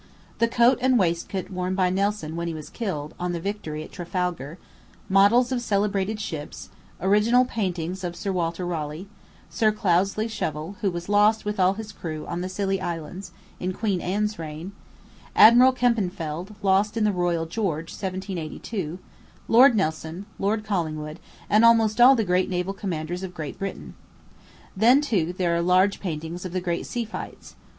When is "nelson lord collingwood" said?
19.75-21.19